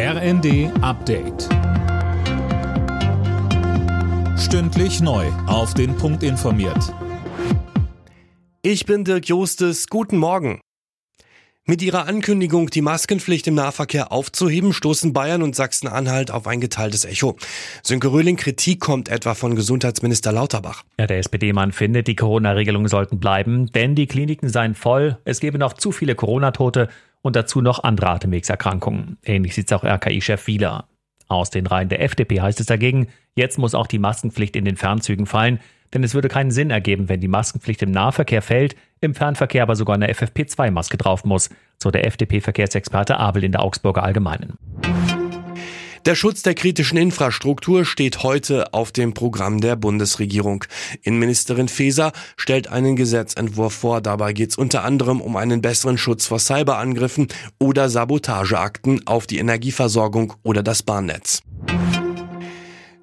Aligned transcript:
RND 0.00 0.70
Update. 0.80 1.48
Stündlich 4.38 5.00
neu. 5.00 5.26
Auf 5.48 5.74
den 5.74 5.96
Punkt 5.96 6.22
informiert. 6.22 6.94
Ich 8.62 8.86
bin 8.86 9.02
Dirk 9.02 9.26
Jostes. 9.26 9.88
Guten 9.88 10.18
Morgen. 10.18 10.60
Mit 11.64 11.82
ihrer 11.82 12.06
Ankündigung, 12.06 12.70
die 12.70 12.80
Maskenpflicht 12.80 13.48
im 13.48 13.54
Nahverkehr 13.56 14.12
aufzuheben, 14.12 14.72
stoßen 14.72 15.12
Bayern 15.12 15.42
und 15.42 15.56
Sachsen-Anhalt 15.56 16.30
auf 16.30 16.46
ein 16.46 16.60
geteiltes 16.60 17.04
Echo. 17.04 17.36
Sönke 17.82 18.12
Röhling, 18.12 18.36
Kritik 18.36 18.80
kommt 18.80 19.08
etwa 19.08 19.34
von 19.34 19.56
Gesundheitsminister 19.56 20.30
Lauterbach. 20.30 20.84
Ja, 20.98 21.08
der 21.08 21.18
SPD-Mann 21.18 21.72
findet, 21.72 22.06
die 22.06 22.14
Corona-Regelungen 22.14 22.86
sollten 22.86 23.18
bleiben, 23.18 23.66
denn 23.72 23.96
die 23.96 24.06
Kliniken 24.06 24.48
seien 24.48 24.76
voll, 24.76 25.18
es 25.24 25.40
gebe 25.40 25.58
noch 25.58 25.72
zu 25.72 25.90
viele 25.90 26.14
Corona-Tote 26.14 26.88
und 27.22 27.36
dazu 27.36 27.60
noch 27.60 27.82
andere 27.82 28.10
Atemwegserkrankungen. 28.10 29.18
Ähnlich 29.24 29.54
sieht 29.54 29.70
es 29.70 29.76
auch 29.76 29.84
RKI-Chef 29.84 30.46
Wieler. 30.46 30.88
Aus 31.28 31.50
den 31.50 31.66
Reihen 31.66 31.88
der 31.88 32.02
FDP 32.02 32.40
heißt 32.40 32.60
es 32.60 32.66
dagegen, 32.66 33.08
jetzt 33.34 33.58
muss 33.58 33.74
auch 33.74 33.86
die 33.86 33.98
Maskenpflicht 33.98 34.56
in 34.56 34.64
den 34.64 34.76
Fernzügen 34.76 35.26
fallen, 35.26 35.60
denn 35.92 36.04
es 36.04 36.14
würde 36.14 36.28
keinen 36.28 36.50
Sinn 36.50 36.70
ergeben, 36.70 37.08
wenn 37.08 37.20
die 37.20 37.28
Maskenpflicht 37.28 37.82
im 37.82 37.90
Nahverkehr 37.90 38.42
fällt, 38.42 38.76
im 39.00 39.14
Fernverkehr 39.14 39.62
aber 39.62 39.76
sogar 39.76 39.94
eine 39.94 40.10
FFP2-Maske 40.10 40.96
drauf 40.96 41.24
muss, 41.24 41.50
so 41.82 41.90
der 41.90 42.06
FDP-Verkehrsexperte 42.06 43.18
Abel 43.18 43.44
in 43.44 43.52
der 43.52 43.62
Augsburger 43.62 44.02
Allgemeinen. 44.02 44.58
Der 46.08 46.14
Schutz 46.14 46.40
der 46.40 46.54
kritischen 46.54 46.96
Infrastruktur 46.96 47.84
steht 47.84 48.22
heute 48.22 48.72
auf 48.72 48.92
dem 48.92 49.12
Programm 49.12 49.60
der 49.60 49.76
Bundesregierung. 49.76 50.64
Innenministerin 51.02 51.68
Faeser 51.68 52.12
stellt 52.38 52.66
einen 52.68 52.96
Gesetzentwurf 52.96 53.74
vor. 53.74 54.00
Dabei 54.00 54.32
geht 54.32 54.48
es 54.48 54.56
unter 54.56 54.84
anderem 54.84 55.20
um 55.20 55.36
einen 55.36 55.60
besseren 55.60 55.98
Schutz 55.98 56.24
vor 56.24 56.38
Cyberangriffen 56.38 57.28
oder 57.58 57.90
Sabotageakten 57.90 59.06
auf 59.06 59.26
die 59.26 59.36
Energieversorgung 59.36 60.32
oder 60.44 60.62
das 60.62 60.82
Bahnnetz. 60.82 61.42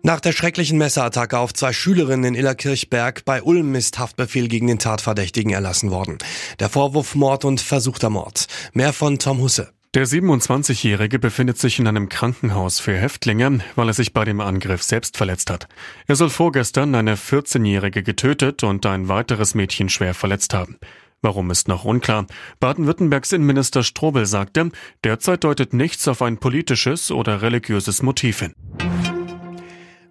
Nach 0.01 0.19
der 0.19 0.31
schrecklichen 0.31 0.79
Messerattacke 0.79 1.37
auf 1.37 1.53
zwei 1.53 1.73
Schülerinnen 1.73 2.33
in 2.33 2.33
Illerkirchberg 2.33 3.23
bei 3.23 3.43
Ulm 3.43 3.75
ist 3.75 3.99
Haftbefehl 3.99 4.47
gegen 4.47 4.65
den 4.65 4.79
Tatverdächtigen 4.79 5.53
erlassen 5.53 5.91
worden. 5.91 6.17
Der 6.59 6.69
Vorwurf 6.69 7.13
Mord 7.13 7.45
und 7.45 7.61
versuchter 7.61 8.09
Mord. 8.09 8.47
Mehr 8.73 8.93
von 8.93 9.19
Tom 9.19 9.41
Husse. 9.41 9.74
Der 9.95 10.05
27-Jährige 10.05 11.19
befindet 11.19 11.57
sich 11.57 11.79
in 11.79 11.87
einem 11.87 12.09
Krankenhaus 12.09 12.81
für 12.81 12.97
Häftlinge, 12.97 13.61
weil 13.75 13.87
er 13.87 13.93
sich 13.93 14.11
bei 14.11 14.25
dem 14.25 14.41
Angriff 14.41 14.83
selbst 14.83 15.15
verletzt 15.15 15.49
hat. 15.49 15.69
Er 16.05 16.17
soll 16.17 16.29
vorgestern 16.29 16.93
eine 16.95 17.15
14-Jährige 17.15 18.03
getötet 18.03 18.63
und 18.63 18.85
ein 18.85 19.07
weiteres 19.07 19.55
Mädchen 19.55 19.87
schwer 19.87 20.13
verletzt 20.13 20.53
haben. 20.53 20.77
Warum 21.21 21.49
ist 21.49 21.69
noch 21.69 21.85
unklar. 21.85 22.27
Baden-Württembergs 22.59 23.31
Innenminister 23.31 23.83
Strobel 23.83 24.25
sagte, 24.25 24.69
derzeit 25.05 25.45
deutet 25.45 25.73
nichts 25.73 26.09
auf 26.09 26.21
ein 26.21 26.39
politisches 26.39 27.09
oder 27.09 27.41
religiöses 27.41 28.03
Motiv 28.03 28.39
hin. 28.41 28.53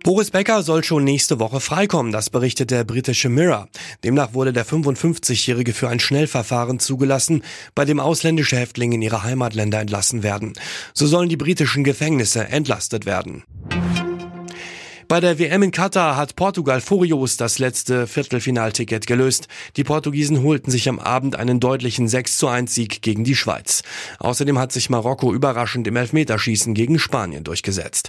Boris 0.05 0.31
Becker 0.31 0.63
soll 0.63 0.85
schon 0.85 1.03
nächste 1.03 1.41
Woche 1.41 1.61
freikommen, 1.61 2.13
das 2.13 2.29
berichtet 2.29 2.71
der 2.71 2.85
britische 2.85 3.31
Mirror. 3.31 3.69
Demnach 4.05 4.35
wurde 4.35 4.53
der 4.53 4.67
55-Jährige 4.67 5.73
für 5.73 5.89
ein 5.89 5.99
Schnellverfahren 5.99 6.79
zugelassen, 6.79 7.43
bei 7.75 7.87
dem 7.87 8.01
ausländische 8.01 8.59
Häftlinge 8.59 8.97
in 8.97 9.03
ihre 9.03 9.23
Heimatländer 9.23 9.81
entlassen 9.81 10.23
werden. 10.23 10.53
So 10.93 11.07
sollen 11.07 11.31
die 11.31 11.39
britischen 11.39 11.85
Gefängnisse 11.85 12.47
entlastet 12.47 13.07
werden. 13.07 13.45
Bei 15.09 15.21
der 15.21 15.39
WM 15.39 15.63
in 15.63 15.71
Katar 15.71 16.19
hat 16.19 16.37
Portugal 16.37 16.83
furios 16.83 17.39
das 17.39 17.59
letzte 17.59 18.07
Viertelfinalticket 18.07 19.07
gelöst. 19.07 19.49
Die 19.79 19.85
Portugiesen 19.85 20.43
holten 20.43 20.71
sich 20.71 20.87
am 20.91 20.99
Abend 20.99 21.35
einen 21.35 21.61
deutlichen 21.61 22.09
6 22.09 22.37
zu 22.37 22.49
1 22.49 22.75
Sieg 22.75 23.01
gegen 23.01 23.25
die 23.25 23.37
Schweiz. 23.37 23.83
Außerdem 24.19 24.59
hat 24.59 24.71
sich 24.71 24.91
Marokko 24.91 25.33
überraschend 25.33 25.87
im 25.87 25.97
Elfmeterschießen 25.97 26.75
gegen 26.75 26.99
Spanien 26.99 27.43
durchgesetzt. 27.43 28.09